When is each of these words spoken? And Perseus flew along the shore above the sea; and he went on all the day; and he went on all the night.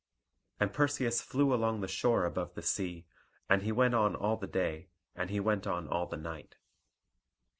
And 0.59 0.73
Perseus 0.73 1.21
flew 1.21 1.53
along 1.53 1.81
the 1.81 1.87
shore 1.87 2.25
above 2.25 2.55
the 2.55 2.63
sea; 2.63 3.05
and 3.47 3.61
he 3.61 3.71
went 3.71 3.93
on 3.93 4.15
all 4.15 4.35
the 4.35 4.47
day; 4.47 4.89
and 5.15 5.29
he 5.29 5.39
went 5.39 5.67
on 5.67 5.87
all 5.87 6.07
the 6.07 6.17
night. 6.17 6.55